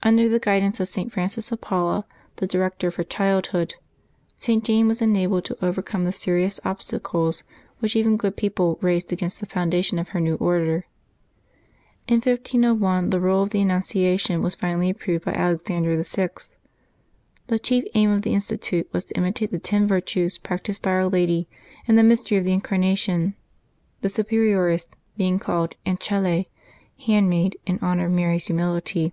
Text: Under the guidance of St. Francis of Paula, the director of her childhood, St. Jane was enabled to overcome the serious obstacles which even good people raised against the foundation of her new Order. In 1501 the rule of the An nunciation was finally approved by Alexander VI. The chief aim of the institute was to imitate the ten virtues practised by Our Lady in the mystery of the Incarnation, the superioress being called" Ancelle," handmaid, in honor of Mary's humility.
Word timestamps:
Under 0.00 0.28
the 0.28 0.38
guidance 0.38 0.78
of 0.78 0.86
St. 0.86 1.12
Francis 1.12 1.50
of 1.52 1.60
Paula, 1.60 2.06
the 2.36 2.46
director 2.46 2.86
of 2.86 2.94
her 2.94 3.02
childhood, 3.04 3.74
St. 4.36 4.62
Jane 4.64 4.86
was 4.86 5.02
enabled 5.02 5.44
to 5.46 5.58
overcome 5.60 6.04
the 6.04 6.12
serious 6.12 6.60
obstacles 6.64 7.42
which 7.80 7.96
even 7.96 8.16
good 8.16 8.36
people 8.36 8.78
raised 8.80 9.12
against 9.12 9.40
the 9.40 9.44
foundation 9.44 9.98
of 9.98 10.10
her 10.10 10.20
new 10.20 10.36
Order. 10.36 10.86
In 12.06 12.18
1501 12.22 13.10
the 13.10 13.20
rule 13.20 13.42
of 13.42 13.50
the 13.50 13.60
An 13.60 13.68
nunciation 13.68 14.40
was 14.40 14.54
finally 14.54 14.88
approved 14.88 15.24
by 15.24 15.32
Alexander 15.32 16.00
VI. 16.04 16.28
The 17.48 17.58
chief 17.58 17.84
aim 17.94 18.10
of 18.10 18.22
the 18.22 18.34
institute 18.34 18.88
was 18.92 19.04
to 19.06 19.16
imitate 19.16 19.50
the 19.50 19.58
ten 19.58 19.86
virtues 19.88 20.38
practised 20.38 20.80
by 20.82 20.92
Our 20.92 21.08
Lady 21.08 21.48
in 21.86 21.96
the 21.96 22.04
mystery 22.04 22.38
of 22.38 22.44
the 22.44 22.52
Incarnation, 22.54 23.34
the 24.00 24.08
superioress 24.08 24.86
being 25.16 25.40
called" 25.40 25.74
Ancelle," 25.84 26.44
handmaid, 27.04 27.58
in 27.66 27.78
honor 27.82 28.06
of 28.06 28.12
Mary's 28.12 28.46
humility. 28.46 29.12